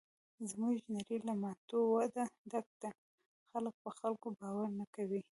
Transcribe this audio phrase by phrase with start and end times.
[0.49, 2.91] زموږ نړۍ له ماتو وعدو ډکه ده.
[3.51, 5.21] خلک په خلکو باور نه کوي.